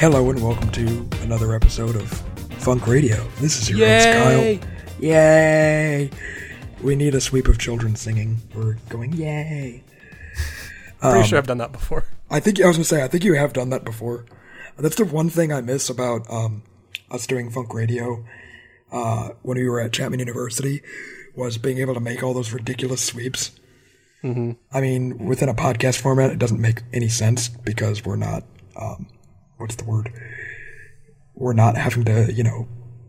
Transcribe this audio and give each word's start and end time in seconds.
Hello 0.00 0.30
and 0.30 0.42
welcome 0.42 0.70
to 0.70 1.06
another 1.20 1.54
episode 1.54 1.94
of 1.94 2.08
Funk 2.60 2.86
Radio. 2.86 3.22
This 3.38 3.60
is 3.60 3.68
your 3.68 3.86
host 3.86 4.62
Kyle. 4.62 4.70
Yay! 4.98 6.10
We 6.80 6.96
need 6.96 7.14
a 7.14 7.20
sweep 7.20 7.48
of 7.48 7.58
children 7.58 7.94
singing. 7.96 8.38
We're 8.54 8.78
going 8.88 9.12
yay. 9.12 9.84
Pretty 11.00 11.28
sure 11.28 11.36
I've 11.36 11.46
done 11.46 11.58
that 11.58 11.72
before. 11.72 12.06
I 12.30 12.40
think 12.40 12.62
I 12.62 12.66
was 12.66 12.78
gonna 12.78 12.84
say 12.86 13.04
I 13.04 13.08
think 13.08 13.24
you 13.24 13.34
have 13.34 13.52
done 13.52 13.68
that 13.68 13.84
before. 13.84 14.24
That's 14.78 14.96
the 14.96 15.04
one 15.04 15.28
thing 15.28 15.52
I 15.52 15.60
miss 15.60 15.90
about 15.90 16.22
um, 16.32 16.62
us 17.10 17.26
doing 17.26 17.50
Funk 17.50 17.74
Radio 17.74 18.24
uh, 18.90 19.32
when 19.42 19.58
we 19.58 19.68
were 19.68 19.80
at 19.80 19.92
Chapman 19.92 20.20
University 20.20 20.80
was 21.36 21.58
being 21.58 21.76
able 21.76 21.92
to 21.92 22.00
make 22.00 22.22
all 22.22 22.32
those 22.32 22.54
ridiculous 22.54 23.04
sweeps. 23.04 23.50
Mm-hmm. 24.24 24.52
I 24.72 24.80
mean, 24.80 25.26
within 25.26 25.50
a 25.50 25.54
podcast 25.54 26.00
format, 26.00 26.30
it 26.30 26.38
doesn't 26.38 26.58
make 26.58 26.84
any 26.90 27.08
sense 27.10 27.48
because 27.48 28.02
we're 28.02 28.16
not. 28.16 28.44
Um, 28.76 29.06
what's 29.60 29.76
the 29.76 29.84
word? 29.84 30.12
We're 31.34 31.52
not 31.52 31.76
having 31.76 32.04
to, 32.04 32.32
you 32.32 32.42
know, 32.42 32.68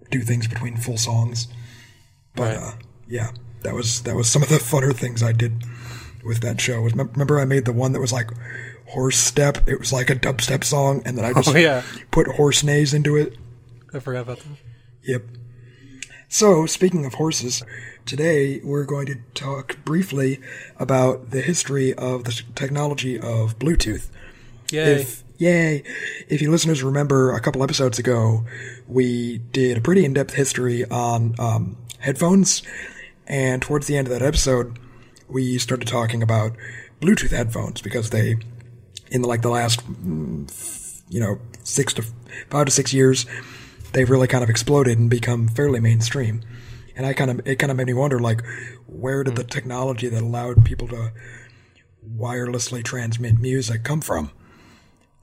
do 0.10 0.22
things 0.22 0.48
between 0.48 0.78
full 0.78 0.98
songs. 0.98 1.48
But 2.36 2.56
Right. 2.56 2.58
uh, 2.58 2.72
yeah, 3.08 3.32
that 3.64 3.74
was 3.74 4.02
that 4.04 4.16
was 4.16 4.30
some 4.30 4.42
of 4.44 4.50
the 4.50 4.56
funner 4.56 4.96
things 4.96 5.22
I 5.24 5.32
did 5.34 5.64
with 6.24 6.40
that 6.42 6.62
show. 6.62 6.82
Was 6.82 6.94
remember 6.96 7.40
I 7.40 7.46
made 7.46 7.66
the 7.66 7.74
one 7.74 7.92
that 7.94 8.00
was 8.00 8.14
like 8.14 8.30
horse 8.88 9.18
step. 9.18 9.68
It 9.68 9.80
was 9.80 9.92
like 9.92 10.10
a 10.10 10.16
dubstep 10.16 10.64
song, 10.64 11.02
and 11.06 11.18
then 11.18 11.26
I 11.26 11.34
just 11.34 11.50
Oh, 11.50 11.58
yeah. 11.58 11.82
put 12.12 12.28
horse 12.28 12.64
neighs 12.64 12.94
into 12.94 13.16
it. 13.16 13.38
I 13.94 14.00
forgot 14.00 14.22
about 14.22 14.40
that. 14.40 14.48
Yep. 15.04 15.24
So, 16.30 16.66
speaking 16.66 17.04
of 17.06 17.16
horses, 17.16 17.62
today 18.06 18.62
we're 18.64 18.86
going 18.86 19.06
to 19.08 19.16
talk 19.34 19.84
briefly 19.84 20.40
about 20.78 21.32
the 21.32 21.42
history 21.42 21.94
of 21.94 22.24
the 22.24 22.42
technology 22.56 23.20
of 23.20 23.60
Bluetooth. 23.60 24.08
Yay. 24.72 25.02
If 25.02 25.24
yay, 25.42 25.84
if 26.30 26.40
you 26.40 26.52
listeners 26.52 26.84
remember 26.84 27.32
a 27.32 27.42
couple 27.42 27.64
episodes 27.64 27.98
ago, 27.98 28.46
we 28.88 29.40
did 29.52 29.76
a 29.76 29.82
pretty 29.82 30.06
in-depth 30.06 30.36
history 30.36 30.86
on 30.86 31.34
um, 31.40 31.76
headphones, 31.98 32.62
and 33.26 33.60
towards 33.60 33.88
the 33.88 33.98
end 33.98 34.08
of 34.08 34.14
that 34.14 34.22
episode, 34.22 34.78
we 35.28 35.58
started 35.58 35.88
talking 35.88 36.22
about 36.22 36.56
Bluetooth 37.02 37.32
headphones 37.32 37.82
because 37.82 38.12
they, 38.12 38.38
in 39.10 39.24
like 39.24 39.42
the 39.42 39.50
last, 39.50 39.80
mm, 39.88 41.02
you 41.10 41.20
know, 41.20 41.40
six 41.64 41.94
to 41.96 42.04
five 42.50 42.68
to 42.68 42.72
six 42.72 42.94
years, 42.94 43.26
they've 43.94 44.10
really 44.10 44.28
kind 44.28 44.44
of 44.44 44.50
exploded 44.50 45.00
and 45.00 45.10
become 45.10 45.48
fairly 45.48 45.80
mainstream. 45.80 46.42
And 46.96 47.06
I 47.06 47.14
kind 47.14 47.32
of 47.32 47.48
it 47.48 47.56
kind 47.56 47.72
of 47.72 47.78
made 47.78 47.88
me 47.88 47.94
wonder, 47.94 48.20
like, 48.20 48.44
where 48.86 49.24
did 49.24 49.38
the 49.38 49.44
technology 49.44 50.08
that 50.08 50.22
allowed 50.22 50.66
people 50.66 50.88
to 50.90 51.12
wirelessly 52.08 52.84
transmit 52.84 53.40
music 53.40 53.84
come 53.84 54.02
from? 54.02 54.30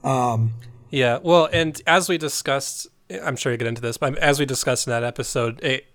Yeah. 0.03 1.19
Well, 1.21 1.49
and 1.51 1.81
as 1.85 2.09
we 2.09 2.17
discussed, 2.17 2.87
I'm 3.23 3.35
sure 3.35 3.51
you 3.51 3.57
get 3.57 3.67
into 3.67 3.81
this, 3.81 3.97
but 3.97 4.17
as 4.17 4.39
we 4.39 4.45
discussed 4.45 4.87
in 4.87 4.91
that 4.91 5.03
episode, 5.03 5.63
it, 5.63 5.85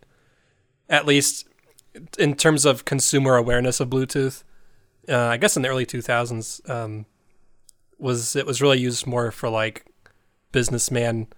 at 0.89 1.07
least 1.07 1.47
in 2.19 2.35
terms 2.35 2.65
of 2.65 2.85
consumer 2.85 3.37
awareness 3.37 3.81
of 3.81 3.89
Bluetooth, 3.89 4.43
uh, 5.09 5.17
I 5.17 5.37
guess 5.37 5.57
in 5.57 5.63
the 5.63 5.69
early 5.69 5.87
2000s, 5.87 6.69
um, 6.69 7.07
was 7.99 8.37
it 8.37 8.47
was 8.47 8.61
really 8.61 8.79
used 8.79 9.07
more 9.07 9.31
for 9.31 9.49
like 9.49 9.85
businessman 10.53 11.29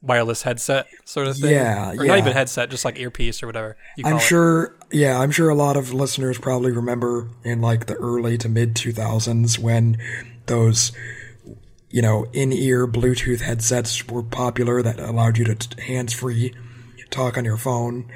wireless 0.00 0.42
headset 0.42 0.86
sort 1.04 1.26
of 1.26 1.36
thing. 1.36 1.52
Yeah, 1.52 1.90
or 1.90 2.04
yeah. 2.04 2.08
not 2.08 2.18
even 2.18 2.32
headset, 2.32 2.70
just 2.70 2.84
like 2.84 2.98
earpiece 2.98 3.42
or 3.42 3.46
whatever. 3.46 3.76
You 3.96 4.04
call 4.04 4.12
I'm 4.12 4.18
it. 4.18 4.22
sure, 4.22 4.76
yeah, 4.90 5.18
I'm 5.18 5.30
sure 5.30 5.48
a 5.48 5.54
lot 5.54 5.76
of 5.76 5.92
listeners 5.92 6.38
probably 6.38 6.72
remember 6.72 7.28
in 7.44 7.60
like 7.60 7.86
the 7.86 7.94
early 7.94 8.38
to 8.38 8.48
mid 8.48 8.74
2000s 8.74 9.58
when 9.58 9.98
those, 10.46 10.92
you 11.90 12.02
know, 12.02 12.26
in 12.32 12.52
ear 12.52 12.86
Bluetooth 12.86 13.40
headsets 13.40 14.06
were 14.08 14.22
popular 14.22 14.82
that 14.82 14.98
allowed 14.98 15.38
you 15.38 15.44
to 15.44 15.54
t- 15.54 15.82
hands 15.82 16.12
free 16.12 16.54
talk 17.10 17.38
on 17.38 17.44
your 17.44 17.56
phone. 17.56 18.10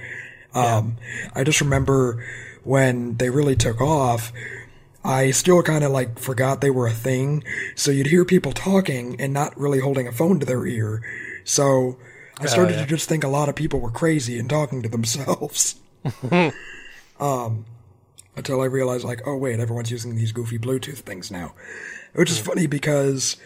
Um, 0.55 0.97
I 1.35 1.45
just 1.45 1.61
remember 1.61 2.25
when 2.63 3.17
they 3.17 3.31
really 3.31 3.57
took 3.57 3.81
off, 3.81 4.33
I 5.05 5.31
still 5.31 5.63
kind 5.63 5.83
of 5.83 5.91
like 5.91 6.19
forgot 6.19 6.61
they 6.61 6.71
were 6.71 6.87
a 6.87 6.93
thing. 6.93 7.43
So 7.75 7.91
you'd 7.91 8.07
hear 8.07 8.25
people 8.25 8.53
talking 8.53 9.21
and 9.21 9.33
not 9.33 9.59
really 9.59 9.81
holding 9.81 10.07
a 10.07 10.13
phone 10.13 10.39
to 10.41 10.47
their 10.47 10.67
ear. 10.67 11.03
So 11.45 11.99
I 12.39 12.47
started 12.47 12.75
yeah. 12.75 12.83
to 12.83 12.87
just 12.87 13.09
think 13.09 13.25
a 13.25 13.29
lot 13.29 13.49
of 13.49 13.57
people 13.57 13.81
were 13.81 13.91
crazy 13.91 14.39
and 14.39 14.49
talking 14.49 14.83
to 14.83 14.89
themselves. 14.89 15.81
um, 17.21 17.65
until 18.37 18.61
I 18.61 18.67
realized, 18.67 19.05
like, 19.05 19.23
oh 19.27 19.37
wait, 19.37 19.61
everyone's 19.61 19.91
using 19.91 20.17
these 20.17 20.33
goofy 20.33 20.59
Bluetooth 20.59 20.99
things 20.99 21.31
now, 21.31 21.55
which 22.15 22.31
is 22.31 22.39
funny 22.39 22.67
because, 22.67 23.37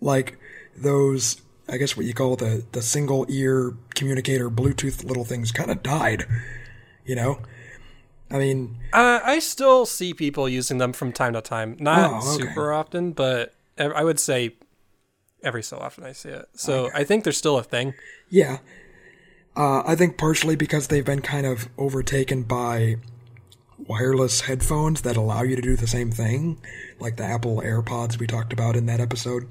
like, 0.00 0.38
those 0.76 1.40
I 1.68 1.76
guess 1.76 1.96
what 1.96 2.06
you 2.06 2.14
call 2.14 2.36
the 2.36 2.64
the 2.72 2.82
single 2.82 3.26
ear 3.28 3.74
communicator 3.94 4.48
Bluetooth 4.50 5.04
little 5.04 5.24
things 5.24 5.52
kind 5.52 5.70
of 5.70 5.82
died. 5.82 6.24
You 7.04 7.14
know, 7.16 7.38
I 8.30 8.38
mean, 8.38 8.76
Uh, 8.92 9.20
I 9.24 9.38
still 9.38 9.86
see 9.86 10.12
people 10.14 10.48
using 10.48 10.78
them 10.78 10.92
from 10.92 11.12
time 11.12 11.32
to 11.34 11.40
time. 11.40 11.76
Not 11.80 12.10
Oh, 12.10 12.16
okay. 12.34 12.44
super 12.44 12.72
often, 12.72 13.12
but 13.12 13.54
I 13.78 14.04
would 14.04 14.18
say 14.20 14.54
every 15.42 15.62
so 15.62 15.78
often 15.78 16.04
I 16.04 16.12
see 16.12 16.30
it. 16.30 16.46
So 16.54 16.90
I 16.94 17.04
think 17.04 17.24
they're 17.24 17.32
still 17.32 17.58
a 17.58 17.62
thing. 17.62 17.94
Yeah. 18.28 18.58
Uh, 19.56 19.82
I 19.86 19.94
think 19.94 20.16
partially 20.18 20.56
because 20.56 20.88
they've 20.88 21.04
been 21.04 21.22
kind 21.22 21.46
of 21.46 21.68
overtaken 21.78 22.42
by 22.42 22.96
wireless 23.86 24.42
headphones 24.42 25.02
that 25.02 25.16
allow 25.16 25.42
you 25.42 25.56
to 25.56 25.62
do 25.62 25.76
the 25.76 25.86
same 25.86 26.10
thing, 26.10 26.60
like 26.98 27.16
the 27.16 27.24
Apple 27.24 27.62
AirPods 27.64 28.18
we 28.18 28.26
talked 28.26 28.52
about 28.52 28.76
in 28.76 28.86
that 28.86 29.00
episode. 29.00 29.48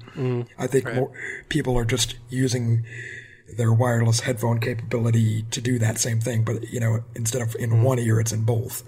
I 0.58 0.66
think 0.66 0.92
more 0.94 1.12
people 1.48 1.76
are 1.76 1.84
just 1.84 2.16
using 2.28 2.84
their 3.56 3.72
wireless 3.72 4.20
headphone 4.20 4.60
capability 4.60 5.42
to 5.50 5.60
do 5.60 5.78
that 5.78 5.98
same 5.98 6.20
thing, 6.20 6.44
but 6.44 6.70
you 6.70 6.80
know, 6.80 7.02
instead 7.14 7.40
of 7.42 7.56
in 7.58 7.82
one 7.82 7.98
ear, 7.98 8.20
it's 8.20 8.32
in 8.32 8.44
both. 8.44 8.82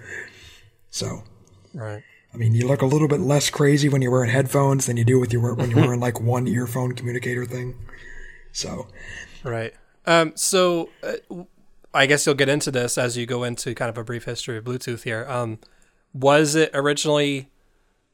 So, 0.91 1.25
Right. 1.73 2.03
I 2.33 2.37
mean, 2.37 2.55
you 2.55 2.69
look 2.69 2.83
a 2.83 2.87
little 2.87 3.09
bit 3.09 3.21
less 3.21 3.51
crazy 3.51 3.89
when 3.89 4.03
you're 4.03 4.11
wearing 4.13 4.31
headphones 4.31 4.87
than 4.87 4.97
you 4.97 5.05
do 5.05 5.19
with 5.19 5.33
your 5.33 5.55
when 5.55 5.71
you're 5.71 5.81
wearing 5.85 6.01
like 6.01 6.21
one 6.21 6.47
earphone 6.47 6.93
communicator 6.93 7.45
thing. 7.45 7.75
So, 8.53 8.89
Right. 9.43 9.75
Um, 10.07 10.33
so 10.37 10.91
uh, 11.03 11.45
I 11.93 12.07
guess 12.07 12.25
you'll 12.25 12.37
get 12.37 12.49
into 12.49 12.71
this 12.71 12.97
as 12.97 13.17
you 13.17 13.27
go 13.27 13.45
into 13.45 13.75
kind 13.75 13.89
of 13.89 13.99
a 13.99 14.05
brief 14.05 14.25
history 14.25 14.57
of 14.57 14.65
Bluetooth 14.65 15.03
here. 15.03 15.27
Um, 15.29 15.59
was 16.13 16.55
it 16.55 16.71
originally 16.73 17.51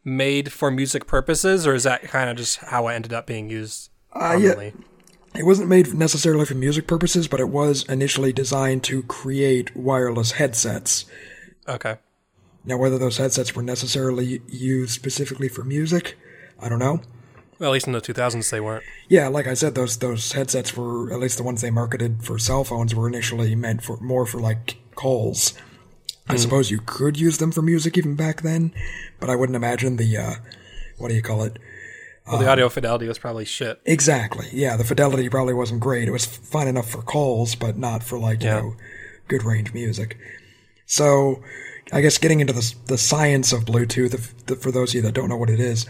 made 0.05 0.53
for 0.53 0.71
music 0.71 1.07
purposes, 1.07 1.67
or 1.67 1.75
is 1.75 1.83
that 1.83 2.03
kind 2.05 2.31
of 2.31 2.37
just 2.37 2.59
how 2.59 2.89
it 2.89 2.95
ended 2.95 3.13
up 3.13 3.27
being 3.27 3.51
used? 3.51 3.91
Uh, 4.13 4.37
yeah. 4.41 4.71
It 5.35 5.45
wasn't 5.45 5.69
made 5.69 5.93
necessarily 5.93 6.47
for 6.47 6.55
music 6.55 6.87
purposes, 6.87 7.29
but 7.29 7.41
it 7.41 7.51
was 7.51 7.85
initially 7.89 8.33
designed 8.33 8.83
to 8.85 9.03
create 9.03 9.77
wireless 9.77 10.33
headsets. 10.33 11.05
Okay. 11.69 11.97
Now, 12.65 12.79
whether 12.79 12.99
those 12.99 13.19
headsets 13.19 13.55
were 13.55 13.63
necessarily 13.63 14.41
used 14.49 14.93
specifically 14.93 15.49
for 15.49 15.63
music, 15.63 16.17
I 16.59 16.69
don't 16.69 16.79
know. 16.79 17.03
Well, 17.59 17.71
at 17.71 17.73
least 17.73 17.87
in 17.87 17.93
the 17.93 18.01
2000s 18.01 18.51
they 18.51 18.61
weren't. 18.61 18.85
Yeah, 19.09 19.29
like 19.29 19.47
I 19.47 19.55
said, 19.55 19.75
those 19.75 19.97
those 19.99 20.33
headsets 20.33 20.77
were 20.77 21.13
at 21.13 21.19
least 21.21 21.37
the 21.39 21.43
ones 21.43 21.63
they 21.63 21.71
marketed 21.71 22.23
for 22.23 22.39
cell 22.39 22.65
phones 22.65 22.95
were 22.95 23.09
initially 23.09 23.55
meant 23.55 23.83
for 23.83 23.97
more 23.99 24.27
for 24.27 24.41
like 24.41 24.77
calls. 24.95 25.55
I 26.29 26.35
suppose 26.37 26.73
you 26.73 26.81
could 26.85 27.21
use 27.21 27.39
them 27.39 27.53
for 27.53 27.63
music 27.63 27.97
even 27.97 28.17
back 28.17 28.43
then, 28.43 28.73
but 29.21 29.31
I 29.31 29.37
wouldn't 29.37 29.55
imagine 29.55 29.97
the 29.97 30.17
uh, 30.17 30.35
what 30.99 31.09
do 31.09 31.15
you 31.15 31.23
call 31.23 31.45
it? 31.45 31.59
Well, 32.27 32.39
the 32.39 32.49
audio 32.49 32.69
fidelity 32.69 33.07
was 33.07 33.19
probably 33.19 33.45
shit. 33.45 33.81
Exactly. 33.85 34.49
Yeah, 34.53 34.77
the 34.77 34.83
fidelity 34.83 35.29
probably 35.29 35.55
wasn't 35.55 35.79
great. 35.81 36.09
It 36.09 36.11
was 36.11 36.27
fine 36.27 36.67
enough 36.67 36.91
for 36.91 37.01
calls, 37.01 37.55
but 37.55 37.79
not 37.79 38.03
for 38.03 38.19
like 38.19 38.43
you 38.43 38.49
Yeah. 38.49 38.61
know 38.61 38.77
good 39.29 39.45
range 39.45 39.73
music. 39.73 40.19
So, 40.85 41.43
I 41.93 42.01
guess 42.01 42.19
getting 42.19 42.41
into 42.41 42.53
the 42.53 42.75
the 42.87 42.99
science 42.99 43.53
of 43.53 43.65
Bluetooth, 43.65 44.13
if, 44.13 44.47
the, 44.47 44.57
for 44.57 44.73
those 44.73 44.91
of 44.91 44.95
you 44.97 45.03
that 45.03 45.15
don't 45.15 45.29
know 45.29 45.37
what 45.37 45.51
it 45.51 45.61
is, 45.61 45.87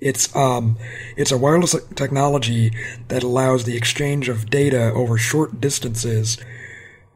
it's 0.00 0.34
um 0.34 0.76
it's 1.16 1.32
a 1.32 1.38
wireless 1.38 1.76
technology 1.94 2.72
that 3.08 3.22
allows 3.22 3.64
the 3.64 3.76
exchange 3.76 4.28
of 4.28 4.50
data 4.50 4.92
over 4.92 5.18
short 5.18 5.60
distances 5.60 6.38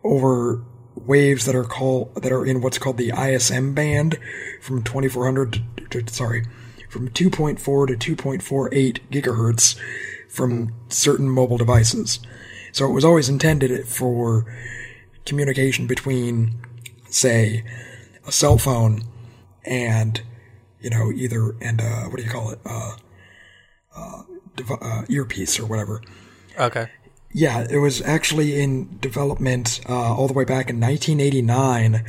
over 0.02 0.62
waves 0.94 1.44
that 1.46 1.54
are 1.54 1.64
called 1.64 2.14
that 2.22 2.32
are 2.32 2.44
in 2.44 2.60
what's 2.60 2.78
called 2.78 2.98
the 2.98 3.10
ISM 3.10 3.74
band 3.74 4.18
from 4.60 4.82
2400 4.82 5.62
to, 5.90 6.02
to 6.02 6.12
sorry 6.12 6.44
from 6.94 7.08
2.4 7.10 7.98
to 7.98 8.16
2.48 8.16 9.00
gigahertz 9.10 9.76
from 10.28 10.72
certain 10.88 11.28
mobile 11.28 11.56
devices. 11.56 12.20
So 12.70 12.86
it 12.86 12.92
was 12.92 13.04
always 13.04 13.28
intended 13.28 13.88
for 13.88 14.46
communication 15.26 15.88
between, 15.88 16.54
say, 17.08 17.64
a 18.26 18.30
cell 18.30 18.58
phone 18.58 19.02
and 19.64 20.22
you 20.84 20.90
know 20.90 21.10
either 21.10 21.56
and 21.60 21.80
uh, 21.80 22.04
what 22.04 22.18
do 22.18 22.22
you 22.22 22.30
call 22.30 22.50
it 22.50 22.60
uh, 22.66 22.96
uh, 23.96 24.22
dev- 24.54 24.78
uh, 24.80 25.02
earpiece 25.08 25.58
or 25.58 25.66
whatever. 25.66 26.02
Okay. 26.58 26.90
Yeah, 27.32 27.66
it 27.68 27.78
was 27.78 28.00
actually 28.02 28.60
in 28.60 28.98
development 29.00 29.80
uh, 29.88 30.14
all 30.14 30.28
the 30.28 30.34
way 30.34 30.44
back 30.44 30.70
in 30.70 30.78
1989 30.78 32.04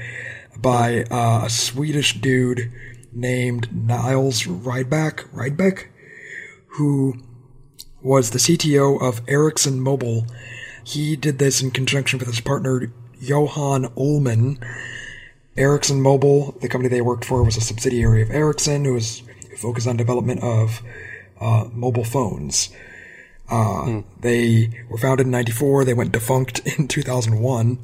by 0.57 1.03
uh, 1.09 1.45
a 1.45 1.49
Swedish 1.49 2.19
dude 2.21 2.71
named 3.11 3.69
Niles 3.73 4.45
Rydbeck, 4.45 5.25
Rydbeck, 5.31 5.87
who 6.77 7.15
was 8.03 8.29
the 8.29 8.39
CTO 8.39 9.01
of 9.01 9.21
Ericsson 9.27 9.79
Mobile. 9.79 10.27
He 10.83 11.15
did 11.15 11.39
this 11.39 11.61
in 11.61 11.71
conjunction 11.71 12.19
with 12.19 12.27
his 12.27 12.41
partner 12.41 12.93
Johan 13.19 13.91
Ullman. 13.97 14.59
Ericsson 15.57 16.01
Mobile, 16.01 16.53
the 16.61 16.67
company 16.67 16.89
they 16.89 17.01
worked 17.01 17.25
for, 17.25 17.43
was 17.43 17.57
a 17.57 17.61
subsidiary 17.61 18.21
of 18.21 18.29
Ericsson, 18.29 18.85
who 18.85 18.93
was 18.93 19.21
focused 19.57 19.87
on 19.87 19.95
development 19.97 20.43
of 20.43 20.81
uh, 21.39 21.65
mobile 21.71 22.03
phones. 22.03 22.69
Uh, 23.49 24.01
They 24.19 24.69
were 24.89 24.97
founded 24.97 25.27
in 25.27 25.31
'94. 25.31 25.85
They 25.85 25.93
went 25.93 26.11
defunct 26.11 26.59
in 26.79 26.87
2001. 26.87 27.77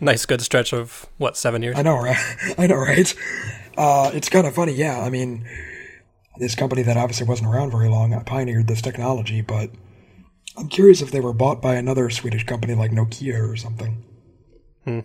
Nice, 0.00 0.26
good 0.26 0.42
stretch 0.42 0.74
of 0.74 1.06
what 1.16 1.36
seven 1.36 1.62
years. 1.62 1.76
I 1.78 1.82
know, 1.82 1.96
right? 1.96 2.18
I 2.58 2.66
know, 2.66 2.76
right? 2.76 3.14
Uh, 3.78 4.10
it's 4.12 4.28
kind 4.28 4.46
of 4.46 4.54
funny, 4.54 4.72
yeah. 4.72 5.00
I 5.00 5.08
mean, 5.10 5.46
this 6.38 6.54
company 6.54 6.82
that 6.82 6.96
obviously 6.98 7.26
wasn't 7.26 7.48
around 7.48 7.70
very 7.70 7.88
long 7.88 8.18
pioneered 8.24 8.66
this 8.66 8.82
technology, 8.82 9.40
but 9.40 9.70
I'm 10.58 10.68
curious 10.68 11.00
if 11.00 11.10
they 11.12 11.20
were 11.20 11.32
bought 11.32 11.62
by 11.62 11.76
another 11.76 12.10
Swedish 12.10 12.44
company 12.44 12.74
like 12.74 12.90
Nokia 12.90 13.40
or 13.50 13.56
something. 13.56 14.02
Um, 14.86 15.04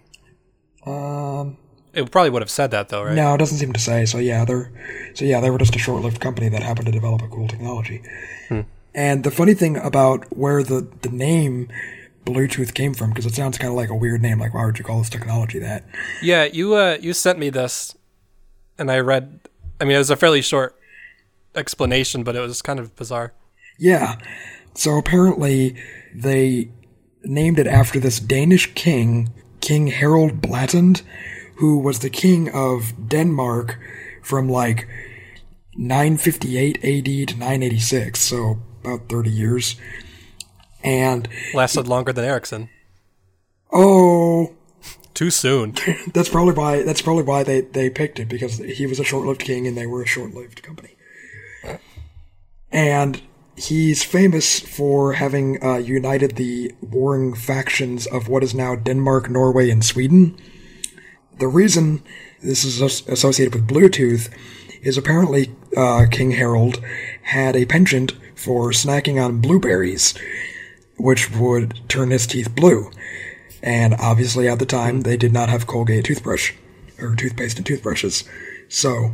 It 1.93 2.09
probably 2.09 2.29
would 2.29 2.41
have 2.41 2.49
said 2.49 2.71
that 2.71 2.89
though, 2.89 3.03
right? 3.03 3.15
no, 3.15 3.33
it 3.33 3.37
doesn't 3.37 3.57
seem 3.57 3.73
to 3.73 3.79
say. 3.79 4.05
So 4.05 4.17
yeah, 4.17 4.45
they're 4.45 4.71
so 5.13 5.25
yeah, 5.25 5.41
they 5.41 5.49
were 5.49 5.57
just 5.57 5.75
a 5.75 5.79
short-lived 5.79 6.21
company 6.21 6.47
that 6.49 6.63
happened 6.63 6.85
to 6.85 6.91
develop 6.91 7.21
a 7.21 7.27
cool 7.27 7.47
technology. 7.47 8.01
And 8.93 9.23
the 9.23 9.31
funny 9.31 9.53
thing 9.53 9.77
about 9.77 10.25
where 10.35 10.63
the 10.63 10.87
the 11.01 11.09
name 11.09 11.69
Bluetooth 12.25 12.73
came 12.73 12.93
from, 12.93 13.09
because 13.09 13.25
it 13.25 13.33
sounds 13.33 13.57
kind 13.57 13.69
of 13.69 13.75
like 13.75 13.89
a 13.89 13.95
weird 13.95 14.21
name. 14.21 14.39
Like, 14.39 14.53
why 14.53 14.65
would 14.65 14.77
you 14.77 14.85
call 14.85 14.99
this 14.99 15.09
technology 15.09 15.59
that? 15.59 15.85
Yeah, 16.21 16.43
you 16.45 16.75
uh 16.75 16.97
you 16.99 17.13
sent 17.13 17.39
me 17.39 17.49
this, 17.49 17.95
and 18.77 18.91
I 18.91 18.99
read. 18.99 19.39
I 19.79 19.85
mean, 19.85 19.95
it 19.95 19.99
was 19.99 20.09
a 20.09 20.15
fairly 20.15 20.41
short 20.41 20.77
explanation, 21.55 22.23
but 22.23 22.35
it 22.35 22.39
was 22.39 22.61
kind 22.61 22.79
of 22.79 22.95
bizarre. 22.95 23.33
Yeah. 23.79 24.17
So 24.73 24.97
apparently 24.97 25.75
they 26.13 26.69
named 27.23 27.59
it 27.59 27.67
after 27.67 27.99
this 27.99 28.19
Danish 28.19 28.73
king, 28.73 29.29
King 29.59 29.87
Harold 29.87 30.41
Blatand, 30.41 31.01
who 31.61 31.77
was 31.77 31.99
the 31.99 32.09
king 32.09 32.49
of 32.49 33.07
Denmark 33.07 33.77
from 34.23 34.49
like 34.49 34.87
958 35.77 36.77
AD 36.77 37.27
to 37.29 37.37
986, 37.37 38.19
so 38.19 38.59
about 38.83 39.07
30 39.07 39.29
years. 39.29 39.75
And 40.83 41.29
Lasted 41.53 41.87
longer 41.87 42.11
than 42.11 42.25
Ericsson. 42.25 42.69
oh, 43.71 44.55
Too 45.13 45.29
soon. 45.29 45.75
that's 46.13 46.29
probably 46.29 46.53
why 46.55 46.81
that's 46.81 47.03
probably 47.03 47.23
why 47.23 47.43
they 47.43 47.61
they 47.61 47.91
picked 47.91 48.19
it 48.19 48.27
because 48.27 48.57
he 48.57 48.87
was 48.87 48.99
a 48.99 49.03
short-lived 49.03 49.41
king 49.41 49.67
and 49.67 49.77
they 49.77 49.85
were 49.85 50.01
a 50.01 50.07
short-lived 50.07 50.63
company. 50.63 50.95
And 52.71 53.21
he's 53.55 54.03
famous 54.03 54.59
for 54.59 55.13
having 55.13 55.63
uh, 55.63 55.77
united 55.77 56.37
the 56.37 56.73
warring 56.81 57.35
factions 57.35 58.07
of 58.07 58.27
what 58.27 58.43
is 58.43 58.55
now 58.55 58.75
Denmark, 58.75 59.29
Norway, 59.29 59.69
and 59.69 59.85
Sweden. 59.85 60.35
The 61.41 61.47
reason 61.47 62.03
this 62.43 62.63
is 62.63 62.79
associated 63.07 63.55
with 63.55 63.67
Bluetooth 63.67 64.31
is 64.83 64.95
apparently 64.95 65.51
uh, 65.75 66.05
King 66.11 66.33
Harold 66.33 66.79
had 67.23 67.55
a 67.55 67.65
penchant 67.65 68.13
for 68.35 68.69
snacking 68.69 69.19
on 69.19 69.41
blueberries, 69.41 70.13
which 70.99 71.31
would 71.31 71.81
turn 71.89 72.11
his 72.11 72.27
teeth 72.27 72.55
blue. 72.55 72.91
And 73.63 73.95
obviously, 73.95 74.47
at 74.47 74.59
the 74.59 74.67
time, 74.67 75.01
they 75.01 75.17
did 75.17 75.33
not 75.33 75.49
have 75.49 75.65
Colgate 75.65 76.05
toothbrush 76.05 76.53
or 76.99 77.15
toothpaste 77.15 77.57
and 77.57 77.65
toothbrushes, 77.65 78.23
so 78.69 79.11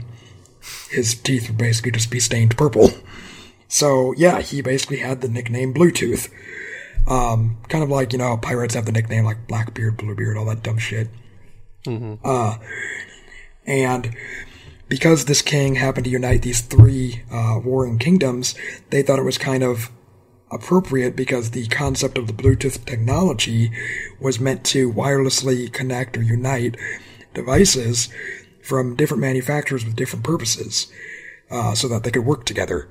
his 0.92 1.16
teeth 1.16 1.48
would 1.48 1.58
basically 1.58 1.92
just 1.92 2.12
be 2.12 2.20
stained 2.20 2.58
purple. 2.58 2.92
So 3.70 4.14
yeah, 4.18 4.42
he 4.42 4.62
basically 4.62 4.98
had 4.98 5.22
the 5.22 5.30
nickname 5.30 5.74
Bluetooth. 5.74 6.30
Um, 7.08 7.56
kind 7.70 7.86
of 7.86 7.90
like 7.90 8.12
you 8.12 8.20
know, 8.20 8.36
pirates 8.36 8.76
have 8.76 8.86
the 8.86 8.92
nickname 8.92 9.24
like 9.24 9.48
Blackbeard, 9.48 9.96
Bluebeard, 9.96 10.36
all 10.36 10.44
that 10.48 10.62
dumb 10.62 10.78
shit. 10.78 11.08
Uh, 12.24 12.58
and 13.66 14.16
because 14.90 15.26
this 15.26 15.42
king 15.42 15.76
happened 15.76 16.06
to 16.06 16.12
unite 16.12 16.42
these 16.42 16.62
three 16.62 17.24
uh, 17.32 17.60
warring 17.64 18.00
kingdoms, 18.00 18.56
they 18.90 19.02
thought 19.02 19.20
it 19.20 19.24
was 19.24 19.38
kind 19.38 19.64
of 19.64 19.92
appropriate 20.52 21.16
because 21.16 21.52
the 21.52 21.68
concept 21.68 22.18
of 22.18 22.28
the 22.28 22.34
Bluetooth 22.34 22.86
technology 22.86 23.72
was 24.22 24.40
meant 24.40 24.64
to 24.64 24.92
wirelessly 24.92 25.72
connect 25.72 26.18
or 26.18 26.22
unite 26.22 26.76
devices 27.34 28.10
from 28.64 28.96
different 28.96 29.22
manufacturers 29.22 29.86
with 29.86 29.96
different 29.96 30.24
purposes, 30.24 30.92
uh, 31.52 31.74
so 31.74 31.88
that 31.88 32.04
they 32.04 32.12
could 32.12 32.26
work 32.26 32.46
together. 32.46 32.90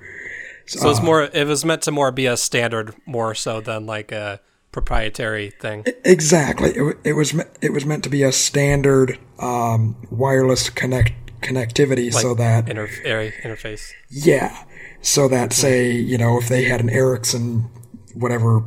So 0.67 0.91
it's 0.91 1.03
more. 1.03 1.23
It 1.23 1.47
was 1.47 1.65
meant 1.65 1.83
to 1.83 1.93
more 1.93 2.11
be 2.11 2.27
a 2.27 2.37
standard, 2.37 2.95
more 3.07 3.35
so 3.35 3.61
than 3.61 3.87
like 3.87 4.11
a 4.11 4.41
proprietary 4.81 5.49
thing. 5.65 5.85
Exactly. 6.05 6.71
It, 6.71 6.97
it 7.05 7.13
was 7.15 7.31
it 7.63 7.73
was 7.73 7.85
meant 7.87 8.03
to 8.05 8.11
be 8.11 8.23
a 8.23 8.33
standard 8.33 9.19
um, 9.39 9.97
wireless 10.11 10.69
connect 10.71 11.13
connectivity, 11.41 12.13
so 12.13 12.35
that 12.35 12.69
Inter- 12.69 12.89
area 13.05 13.33
interface. 13.43 13.93
yeah, 14.11 14.65
so 15.01 15.29
that 15.29 15.53
say 15.53 15.91
you 15.93 16.19
know 16.19 16.39
if 16.39 16.49
they 16.49 16.65
had 16.65 16.81
an 16.81 16.91
Ericsson 16.91 17.71
whatever 18.15 18.65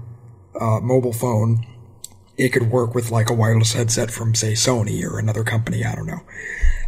uh, 0.60 0.80
mobile 0.80 1.14
phone, 1.14 1.66
it 2.38 2.50
could 2.50 2.72
work 2.72 2.96
with 2.96 3.12
like 3.12 3.30
a 3.30 3.34
wireless 3.34 3.74
headset 3.74 4.10
from 4.12 4.34
say 4.34 4.54
Sony 4.54 5.04
or 5.04 5.20
another 5.20 5.44
company. 5.44 5.86
I 5.86 5.94
don't 5.96 6.08
know. 6.08 6.22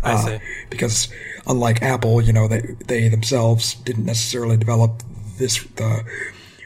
I 0.03 0.13
Uh, 0.13 0.25
see. 0.25 0.37
because 0.71 1.09
unlike 1.45 1.81
Apple, 1.83 2.21
you 2.21 2.33
know, 2.33 2.47
they 2.47 2.61
they 2.87 3.07
themselves 3.09 3.75
didn't 3.87 4.05
necessarily 4.05 4.57
develop 4.57 5.03
this 5.37 5.63
the 5.75 6.03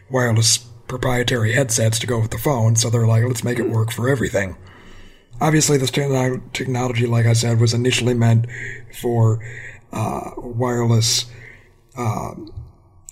wireless 0.10 0.60
proprietary 0.88 1.54
headsets 1.54 2.00
to 2.00 2.08
go 2.08 2.20
with 2.20 2.32
the 2.32 2.38
phone, 2.38 2.76
so 2.76 2.90
they're 2.90 3.08
like, 3.08 3.24
let's 3.24 3.44
make 3.44 3.60
it 3.60 3.70
work 3.70 3.92
for 3.92 4.10
everything. 4.10 4.56
Obviously, 5.42 5.78
this 5.78 5.92
techno- 5.92 6.42
technology, 6.54 7.06
like 7.06 7.26
I 7.26 7.34
said, 7.34 7.60
was 7.60 7.74
initially 7.74 8.14
meant 8.14 8.46
for 9.02 9.44
uh, 9.92 10.32
wireless 10.38 11.26
um, 11.98 12.54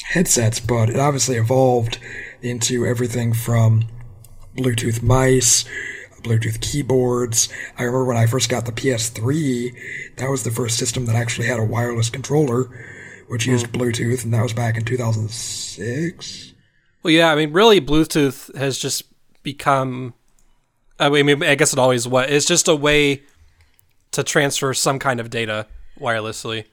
headsets, 0.03 0.59
but 0.59 0.89
it 0.89 0.99
obviously 0.99 1.35
evolved 1.37 1.99
into 2.41 2.85
everything 2.85 3.33
from 3.33 3.85
Bluetooth 4.55 5.01
mice, 5.01 5.65
Bluetooth 6.21 6.61
keyboards. 6.61 7.49
I 7.77 7.83
remember 7.83 8.05
when 8.05 8.17
I 8.17 8.27
first 8.27 8.49
got 8.49 8.65
the 8.65 8.71
PS3, 8.71 10.15
that 10.17 10.29
was 10.29 10.43
the 10.43 10.51
first 10.51 10.77
system 10.77 11.05
that 11.05 11.15
actually 11.15 11.47
had 11.47 11.59
a 11.59 11.65
wireless 11.65 12.09
controller, 12.09 12.63
which 13.27 13.45
used 13.45 13.67
Bluetooth, 13.67 14.23
and 14.23 14.33
that 14.33 14.43
was 14.43 14.53
back 14.53 14.77
in 14.77 14.85
2006. 14.85 16.52
Well, 17.03 17.11
yeah. 17.11 17.31
I 17.31 17.35
mean, 17.35 17.51
really, 17.51 17.79
Bluetooth 17.79 18.55
has 18.55 18.77
just 18.77 19.03
become. 19.43 20.13
I 20.99 21.09
mean, 21.09 21.43
I 21.43 21.55
guess 21.55 21.73
it 21.73 21.79
always 21.79 22.07
was. 22.07 22.27
It's 22.29 22.45
just 22.45 22.67
a 22.67 22.75
way 22.75 23.23
to 24.11 24.23
transfer 24.23 24.73
some 24.73 24.99
kind 24.99 25.19
of 25.19 25.29
data 25.29 25.67
wirelessly, 25.99 26.65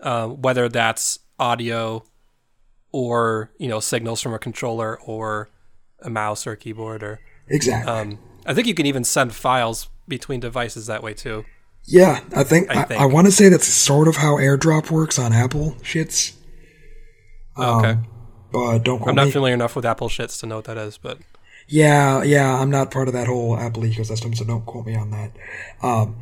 uh, 0.00 0.28
whether 0.28 0.68
that's 0.68 1.18
audio 1.38 2.04
or 2.92 3.50
you 3.58 3.68
know 3.68 3.80
signals 3.80 4.20
from 4.20 4.34
a 4.34 4.38
controller 4.38 5.00
or 5.00 5.50
a 6.00 6.10
mouse 6.10 6.46
or 6.46 6.52
a 6.52 6.56
keyboard 6.56 7.02
or 7.02 7.20
Exactly. 7.48 7.92
um, 7.92 8.18
I 8.46 8.54
think 8.54 8.66
you 8.66 8.74
can 8.74 8.86
even 8.86 9.04
send 9.04 9.34
files 9.34 9.88
between 10.08 10.40
devices 10.40 10.86
that 10.86 11.02
way 11.02 11.14
too. 11.14 11.44
yeah, 11.84 12.20
I 12.34 12.44
think 12.44 12.70
I 12.70 12.82
I, 12.82 12.84
think. 12.84 13.00
I, 13.00 13.06
want 13.06 13.26
to 13.26 13.32
say 13.32 13.48
that's 13.48 13.66
sort 13.66 14.08
of 14.08 14.16
how 14.16 14.36
AirDrop 14.36 14.90
works 14.90 15.18
on 15.18 15.32
Apple 15.32 15.72
shits, 15.82 16.34
okay, 17.58 17.98
but 18.52 18.80
don't 18.80 19.00
quote 19.00 19.10
I'm 19.10 19.16
not 19.16 19.26
me. 19.26 19.32
familiar 19.32 19.54
enough 19.54 19.74
with 19.76 19.84
Apple 19.86 20.08
shits 20.08 20.38
to 20.40 20.46
know 20.46 20.56
what 20.56 20.64
that 20.66 20.78
is, 20.78 20.98
but 20.98 21.18
Yeah, 21.68 22.22
yeah, 22.22 22.58
I'm 22.60 22.70
not 22.70 22.90
part 22.90 23.08
of 23.08 23.14
that 23.14 23.26
whole 23.26 23.56
Apple 23.56 23.82
ecosystem, 23.82 24.36
so 24.36 24.44
don't 24.44 24.66
quote 24.66 24.86
me 24.86 24.94
on 24.94 25.10
that. 25.10 25.30
Um, 25.82 26.16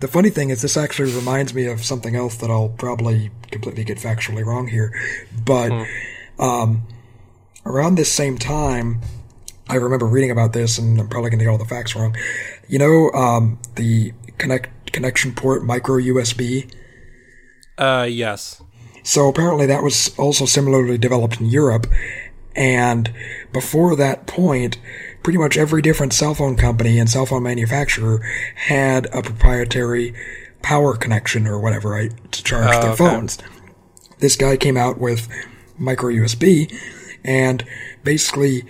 the 0.00 0.08
funny 0.08 0.30
thing 0.30 0.50
is, 0.50 0.62
this 0.62 0.76
actually 0.76 1.12
reminds 1.14 1.52
me 1.54 1.66
of 1.66 1.84
something 1.84 2.16
else 2.16 2.36
that 2.38 2.50
I'll 2.50 2.70
probably 2.70 3.30
completely 3.50 3.84
get 3.84 3.98
factually 3.98 4.44
wrong 4.44 4.68
here. 4.68 4.92
But 5.44 5.70
um, 6.38 6.86
around 7.66 7.96
this 7.96 8.10
same 8.10 8.38
time, 8.38 9.02
I 9.68 9.76
remember 9.76 10.06
reading 10.06 10.30
about 10.30 10.52
this, 10.54 10.78
and 10.78 10.98
I'm 10.98 11.08
probably 11.08 11.30
going 11.30 11.38
to 11.40 11.44
get 11.44 11.50
all 11.50 11.58
the 11.58 11.66
facts 11.66 11.94
wrong. 11.94 12.16
You 12.66 12.78
know, 12.78 13.10
um, 13.12 13.58
the 13.76 14.12
connect 14.38 14.92
connection 14.92 15.34
port 15.34 15.64
micro 15.64 15.98
USB. 15.98 16.72
uh, 17.78 18.06
yes, 18.10 18.62
So 19.02 19.28
apparently 19.28 19.66
that 19.66 19.82
was 19.82 20.16
also 20.18 20.44
similarly 20.44 20.98
developed 20.98 21.40
in 21.40 21.46
Europe. 21.46 21.86
And 22.54 23.12
before 23.52 23.96
that 23.96 24.26
point, 24.26 24.78
pretty 25.22 25.38
much 25.38 25.56
every 25.56 25.82
different 25.82 26.12
cell 26.12 26.34
phone 26.34 26.56
company 26.56 26.98
and 26.98 27.08
cell 27.08 27.26
phone 27.26 27.42
manufacturer 27.42 28.18
had 28.54 29.06
a 29.06 29.22
proprietary 29.22 30.14
power 30.62 30.96
connection 30.96 31.46
or 31.46 31.58
whatever, 31.58 31.90
right, 31.90 32.12
to 32.32 32.42
charge 32.42 32.74
Oh, 32.74 32.80
their 32.80 32.90
okay. 32.90 32.96
phones. 32.96 33.38
This 34.18 34.36
guy 34.36 34.56
came 34.56 34.76
out 34.76 34.98
with 34.98 35.28
micro 35.78 36.10
USB 36.10 36.74
and 37.24 37.64
basically 38.04 38.64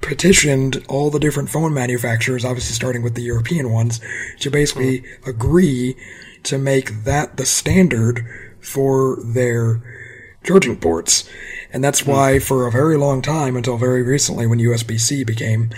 petitioned 0.00 0.84
all 0.88 1.10
the 1.10 1.18
different 1.18 1.50
phone 1.50 1.74
manufacturers, 1.74 2.44
obviously 2.44 2.74
starting 2.74 3.02
with 3.02 3.14
the 3.14 3.22
European 3.22 3.72
ones, 3.72 4.00
to 4.40 4.50
basically 4.50 4.98
hmm. 4.98 5.30
agree 5.30 5.96
to 6.44 6.58
make 6.58 7.04
that 7.04 7.36
the 7.36 7.46
standard 7.46 8.24
for 8.68 9.18
their 9.24 9.80
charging 10.44 10.76
ports. 10.76 11.28
And 11.72 11.82
that's 11.82 12.06
why 12.06 12.38
for 12.38 12.66
a 12.66 12.70
very 12.72 12.96
long 12.96 13.20
time, 13.22 13.56
until 13.56 13.76
very 13.76 14.02
recently 14.02 14.46
when 14.46 14.58
USB-C 14.58 15.24
became, 15.24 15.70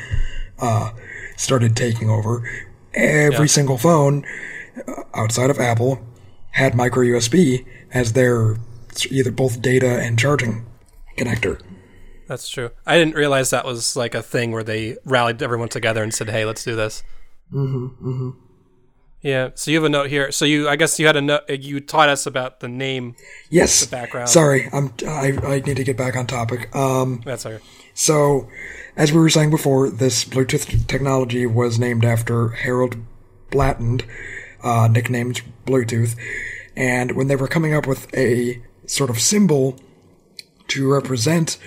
uh, 0.61 0.90
started 1.37 1.75
taking 1.76 2.11
over, 2.11 2.42
every 2.94 3.47
Yeah. 3.47 3.47
single 3.47 3.78
phone 3.78 4.25
uh, 4.87 5.02
outside 5.14 5.50
of 5.50 5.59
Apple 5.59 6.00
had 6.52 6.75
micro 6.75 7.02
USB 7.04 7.64
as 7.92 8.12
their 8.12 8.56
either 9.11 9.30
both 9.30 9.62
data 9.62 10.00
and 10.00 10.18
charging 10.18 10.66
connector. 11.18 11.61
That's 12.28 12.49
true. 12.49 12.70
I 12.87 12.97
didn't 12.99 13.14
realize 13.16 13.50
that 13.50 13.64
was 13.64 13.97
like 13.97 14.14
a 14.14 14.23
thing 14.23 14.52
where 14.52 14.62
they 14.62 14.97
rallied 15.04 15.42
everyone 15.42 15.68
together 15.68 16.02
and 16.02 16.14
said, 16.14 16.28
"Hey, 16.30 16.44
let's 16.44 16.62
do 16.64 16.76
this." 16.76 17.02
Mm-hmm. 17.52 17.87
Mm-hmm. 18.09 18.30
Yeah. 19.22 19.50
So 19.54 19.70
you 19.70 19.76
have 19.76 19.84
a 19.84 19.90
note 19.90 20.08
here. 20.08 20.32
So 20.32 20.44
you, 20.44 20.68
I 20.68 20.76
guess 20.76 20.98
you 20.98 21.06
had 21.06 21.16
a 21.16 21.20
note. 21.20 21.48
You 21.48 21.80
taught 21.80 22.08
us 22.08 22.26
about 22.26 22.60
the 22.60 22.68
name. 22.68 23.16
Yes. 23.50 23.84
The 23.84 23.90
background. 23.90 24.28
Sorry, 24.28 24.68
I'm 24.72 24.92
I, 25.06 25.38
I 25.42 25.60
need 25.60 25.76
to 25.76 25.84
get 25.84 25.96
back 25.96 26.16
on 26.16 26.26
topic. 26.26 26.74
Um 26.74 27.22
That's 27.24 27.44
okay. 27.44 27.62
So, 27.94 28.48
as 28.96 29.12
we 29.12 29.18
were 29.18 29.28
saying 29.28 29.50
before, 29.50 29.90
this 29.90 30.24
Bluetooth 30.24 30.86
technology 30.86 31.44
was 31.44 31.78
named 31.78 32.04
after 32.04 32.48
Harold 32.48 32.96
Blatland, 33.50 34.04
uh, 34.62 34.88
nicknamed 34.90 35.42
Bluetooth. 35.66 36.16
And 36.76 37.12
when 37.12 37.26
they 37.26 37.36
were 37.36 37.48
coming 37.48 37.74
up 37.74 37.86
with 37.86 38.12
a 38.16 38.62
sort 38.86 39.10
of 39.10 39.20
symbol 39.20 39.78
to 40.68 40.90
represent 40.90 41.58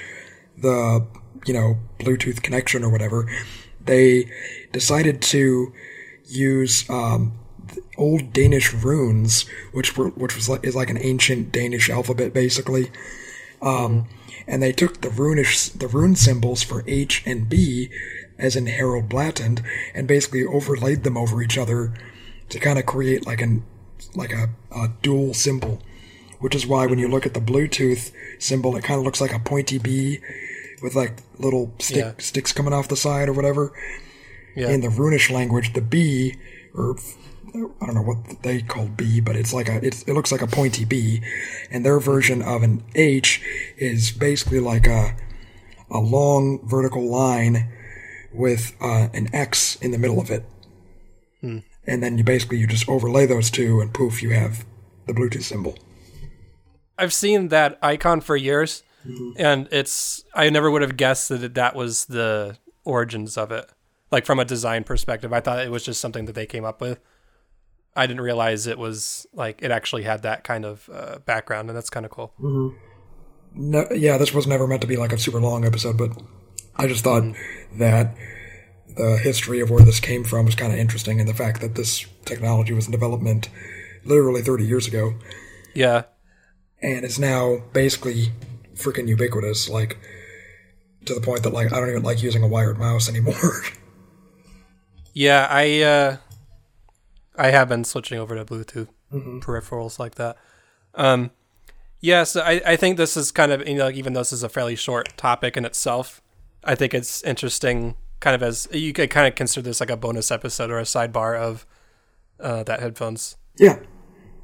the, 0.57 1.05
you 1.45 1.53
know, 1.53 1.77
Bluetooth 1.99 2.41
connection 2.41 2.83
or 2.83 2.89
whatever, 2.89 3.29
they 3.85 4.31
decided 4.71 5.21
to 5.21 5.73
use 6.25 6.89
um, 6.89 7.37
old 7.97 8.33
Danish 8.33 8.73
runes, 8.73 9.45
which 9.71 9.97
were 9.97 10.09
which 10.09 10.35
was 10.35 10.49
like, 10.49 10.63
is 10.65 10.75
like 10.75 10.89
an 10.89 10.97
ancient 10.97 11.51
Danish 11.51 11.89
alphabet, 11.89 12.33
basically. 12.33 12.91
Um, 13.61 14.07
and 14.47 14.61
they 14.61 14.71
took 14.73 15.01
the 15.01 15.09
runish 15.09 15.69
the 15.69 15.87
rune 15.87 16.15
symbols 16.15 16.63
for 16.63 16.83
H 16.87 17.23
and 17.25 17.47
B, 17.49 17.89
as 18.37 18.55
in 18.55 18.65
Harold 18.67 19.07
Blatland, 19.09 19.61
and 19.93 20.07
basically 20.07 20.43
overlaid 20.45 21.03
them 21.03 21.17
over 21.17 21.41
each 21.41 21.57
other 21.57 21.93
to 22.49 22.59
kind 22.59 22.77
of 22.77 22.85
create 22.85 23.25
like 23.25 23.41
an 23.41 23.63
like 24.15 24.33
a, 24.33 24.49
a 24.75 24.89
dual 25.01 25.33
symbol. 25.33 25.81
Which 26.39 26.55
is 26.55 26.67
why 26.67 26.87
when 26.87 26.99
you 26.99 27.07
look 27.07 27.25
at 27.25 27.33
the 27.33 27.39
Bluetooth 27.39 28.11
symbol, 28.37 28.75
it 28.75 28.83
kind 28.83 28.99
of 28.99 29.05
looks 29.05 29.21
like 29.21 29.33
a 29.33 29.39
pointy 29.39 29.77
B 29.77 30.19
with 30.81 30.93
like 30.93 31.13
little 31.39 31.71
stick, 31.79 31.97
Yeah. 31.97 32.11
sticks 32.17 32.51
coming 32.51 32.73
off 32.73 32.89
the 32.89 32.97
side 32.97 33.29
or 33.29 33.33
whatever 33.33 33.71
Yeah. 34.53 34.69
in 34.69 34.81
the 34.81 34.89
runish 34.89 35.29
language, 35.31 35.71
the 35.71 35.79
B, 35.79 36.35
or 36.73 36.95
I 37.55 37.85
don't 37.85 37.95
know 37.95 38.01
what 38.01 38.41
they 38.43 38.61
call 38.61 38.87
B, 38.87 39.19
but 39.19 39.35
it's 39.35 39.53
like 39.53 39.69
a 39.69 39.85
it's, 39.85 40.03
it 40.03 40.13
looks 40.13 40.31
like 40.31 40.41
a 40.41 40.47
pointy 40.47 40.85
B, 40.85 41.21
and 41.69 41.85
their 41.85 41.99
version 41.99 42.41
of 42.41 42.63
an 42.63 42.83
H 42.95 43.41
is 43.77 44.11
basically 44.11 44.59
like 44.59 44.87
a 44.87 45.15
a 45.91 45.99
long 45.99 46.59
vertical 46.67 47.03
line 47.07 47.71
with 48.33 48.73
uh, 48.81 49.09
an 49.13 49.29
X 49.33 49.75
in 49.77 49.91
the 49.91 49.97
middle 49.99 50.19
of 50.19 50.31
it, 50.31 50.43
and 51.85 52.01
then 52.01 52.17
you 52.17 52.23
basically 52.23 52.57
you 52.57 52.65
just 52.67 52.89
overlay 52.89 53.25
those 53.27 53.51
two, 53.51 53.79
and 53.81 53.93
poof, 53.93 54.23
you 54.23 54.31
have 54.31 54.65
the 55.05 55.13
Bluetooth 55.13 55.43
symbol. 55.43 55.77
I've 56.97 57.13
seen 57.13 57.49
that 57.49 57.77
icon 57.81 58.21
for 58.21 58.35
years, 58.35 58.81
and 59.37 59.67
it's 59.71 60.23
I 60.33 60.49
never 60.49 60.71
would 60.71 60.81
have 60.81 60.95
guessed 60.97 61.29
that 61.29 61.43
it- 61.43 61.53
that 61.55 61.75
was 61.75 62.05
the 62.05 62.57
origins 62.85 63.37
of 63.37 63.51
it. 63.51 63.69
Like 64.13 64.27
from 64.27 64.39
a 64.39 64.45
design 64.45 64.83
perspective, 64.83 65.33
I 65.33 65.39
thought 65.39 65.65
it 65.65 65.71
was 65.71 65.83
just 65.83 65.99
something 65.99 66.25
that 66.25 66.33
they 66.33 66.45
came 66.45 66.63
up 66.63 66.79
with. 66.79 66.99
I 67.95 68.05
didn't 68.05 68.21
realize 68.21 68.67
it 68.67 68.77
was 68.77 69.25
like 69.33 69.63
it 69.63 69.71
actually 69.71 70.03
had 70.03 70.21
that 70.21 70.43
kind 70.43 70.65
of 70.65 70.87
uh, 70.93 71.17
background, 71.25 71.69
and 71.69 71.75
that's 71.75 71.89
kind 71.89 72.05
of 72.05 72.11
cool. 72.11 72.31
No, 73.55 73.87
yeah, 73.91 74.19
this 74.19 74.31
was 74.31 74.45
never 74.45 74.67
meant 74.67 74.81
to 74.81 74.87
be 74.87 74.97
like 74.97 75.13
a 75.13 75.17
super 75.17 75.41
long 75.41 75.65
episode, 75.65 75.97
but 75.97 76.11
I 76.75 76.85
just 76.85 77.03
thought 77.03 77.23
that 77.77 78.15
the 78.95 79.17
history 79.17 79.59
of 79.61 79.71
where 79.71 79.83
this 79.83 79.99
came 79.99 80.23
from 80.23 80.45
was 80.45 80.53
kind 80.53 80.71
of 80.71 80.77
interesting, 80.77 81.19
and 81.19 81.27
the 81.27 81.33
fact 81.33 81.59
that 81.61 81.73
this 81.73 82.05
technology 82.23 82.73
was 82.73 82.85
in 82.85 82.91
development 82.91 83.49
literally 84.05 84.41
30 84.41 84.65
years 84.65 84.85
ago 84.85 85.15
Yeah, 85.73 86.03
and 86.83 87.03
it's 87.03 87.17
now 87.17 87.63
basically 87.73 88.31
freaking 88.75 89.07
ubiquitous, 89.07 89.69
like 89.69 89.97
to 91.05 91.15
the 91.15 91.21
point 91.21 91.41
that 91.43 91.53
like 91.53 91.73
I 91.73 91.79
don't 91.79 91.89
even 91.89 92.03
like 92.03 92.21
using 92.21 92.43
a 92.43 92.47
wired 92.47 92.77
mouse 92.77 93.09
anymore. 93.09 93.63
yeah. 95.13 95.47
I 95.49 95.81
uh, 95.81 96.17
I 97.37 97.51
have 97.51 97.69
been 97.69 97.83
switching 97.83 98.19
over 98.19 98.35
to 98.35 98.45
Bluetooth 98.45 98.89
peripherals 99.11 99.99
like 99.99 100.15
that. 100.15 100.37
Um, 100.95 101.31
yeah, 101.99 102.23
so 102.23 102.41
I, 102.41 102.61
I 102.65 102.75
think 102.75 102.97
this 102.97 103.15
is 103.15 103.31
kind 103.31 103.51
of 103.51 103.67
you 103.67 103.75
know 103.75 103.89
even 103.89 104.13
though 104.13 104.21
this 104.21 104.33
is 104.33 104.43
a 104.43 104.49
fairly 104.49 104.75
short 104.75 105.15
topic 105.17 105.55
in 105.55 105.65
itself, 105.65 106.21
I 106.63 106.75
think 106.75 106.93
it's 106.93 107.23
interesting. 107.23 107.95
Kind 108.19 108.35
of 108.35 108.43
as 108.43 108.67
you 108.71 108.93
could 108.93 109.09
kind 109.09 109.27
of 109.27 109.35
consider 109.35 109.63
this 109.63 109.79
like 109.79 109.89
a 109.89 109.97
bonus 109.97 110.31
episode 110.31 110.71
or 110.71 110.79
a 110.79 110.83
sidebar 110.83 111.37
of 111.37 111.65
uh, 112.39 112.63
that 112.63 112.79
headphones 112.79 113.35
yeah, 113.57 113.79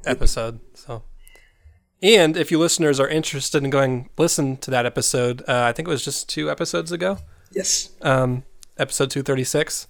episode. 0.04 0.60
So, 0.74 1.02
and 2.02 2.36
if 2.36 2.50
you 2.50 2.58
listeners 2.58 3.00
are 3.00 3.08
interested 3.08 3.64
in 3.64 3.70
going 3.70 4.10
listen 4.18 4.58
to 4.58 4.70
that 4.70 4.84
episode, 4.84 5.42
uh, 5.48 5.64
I 5.64 5.72
think 5.72 5.88
it 5.88 5.90
was 5.90 6.04
just 6.04 6.28
two 6.28 6.50
episodes 6.50 6.92
ago 6.92 7.18
yes, 7.52 7.90
um, 8.02 8.44
episode 8.78 9.10
236. 9.10 9.86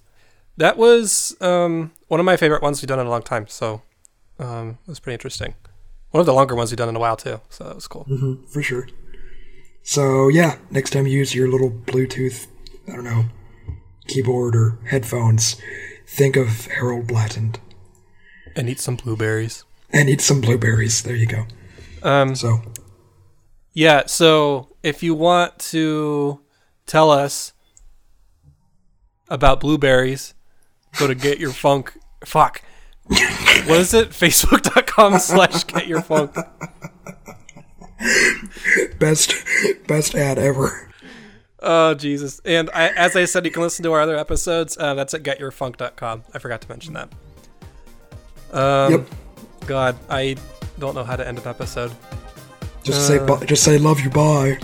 That 0.61 0.77
was 0.77 1.35
um, 1.41 1.91
one 2.07 2.19
of 2.19 2.25
my 2.25 2.37
favorite 2.37 2.61
ones 2.61 2.81
we've 2.81 2.87
done 2.87 2.99
in 2.99 3.07
a 3.07 3.09
long 3.09 3.23
time. 3.23 3.47
So 3.47 3.81
um, 4.37 4.77
it 4.85 4.89
was 4.89 4.99
pretty 4.99 5.15
interesting. 5.15 5.55
One 6.11 6.19
of 6.19 6.25
the 6.27 6.33
longer 6.33 6.55
ones 6.55 6.69
we've 6.71 6.77
done 6.77 6.89
in 6.89 6.95
a 6.95 6.99
while, 6.99 7.15
too. 7.17 7.41
So 7.49 7.63
that 7.63 7.75
was 7.75 7.87
cool. 7.87 8.05
for 8.53 8.61
sure. 8.61 8.87
So 9.83 10.27
yeah, 10.27 10.57
next 10.69 10.91
time 10.91 11.07
you 11.07 11.17
use 11.17 11.33
your 11.33 11.47
little 11.49 11.71
Bluetooth, 11.71 12.45
I 12.87 12.91
don't 12.95 13.03
know, 13.03 13.25
keyboard 14.07 14.55
or 14.55 14.77
headphones, 14.89 15.59
think 16.05 16.35
of 16.35 16.67
Harold 16.67 17.07
Blatland 17.07 17.59
And 18.55 18.69
eat 18.69 18.79
some 18.79 18.95
blueberries. 18.97 19.63
and 19.91 20.09
eat 20.09 20.21
some 20.21 20.41
blueberries. 20.41 21.01
There 21.01 21.15
you 21.15 21.25
go. 21.25 21.45
Um, 22.03 22.35
So 22.35 22.61
yeah, 23.73 24.03
so 24.05 24.67
if 24.83 25.01
you 25.01 25.15
want 25.15 25.57
to 25.71 26.41
tell 26.85 27.09
us 27.09 27.53
about 29.29 29.59
blueberries, 29.61 30.33
go 30.97 31.07
to 31.07 31.15
Get 31.15 31.39
Your 31.39 31.51
Funk. 31.51 31.97
Fuck. 32.25 32.61
what 33.07 33.79
is 33.79 33.93
it? 33.93 34.09
Facebook.com 34.09 35.19
slash 35.19 35.63
Get 35.65 35.87
Your 35.87 36.01
Funk. 36.01 36.35
best 38.99 39.33
best 39.87 40.15
ad 40.15 40.37
ever. 40.37 40.87
Oh 41.63 41.93
Jesus! 41.93 42.41
And 42.45 42.69
I, 42.73 42.87
as 42.89 43.15
I 43.15 43.25
said, 43.25 43.45
you 43.45 43.51
can 43.51 43.61
listen 43.61 43.83
to 43.83 43.91
our 43.93 44.01
other 44.01 44.17
episodes. 44.17 44.77
Uh, 44.79 44.93
that's 44.95 45.13
at 45.13 45.21
getyourfunk.com. 45.23 46.23
I 46.33 46.39
forgot 46.39 46.61
to 46.61 46.69
mention 46.69 46.93
that. 46.93 47.09
Um, 48.51 48.91
Yep. 48.91 49.07
God, 49.67 49.95
I 50.09 50.37
don't 50.79 50.95
know 50.95 51.03
how 51.03 51.15
to 51.15 51.27
end 51.27 51.37
an 51.37 51.47
episode. 51.47 51.91
Just 52.83 53.05
say 53.05 53.19
bu- 53.19 53.45
just 53.45 53.63
say 53.63 53.77
love 53.77 53.99
you 53.99 54.09
bye. 54.09 54.57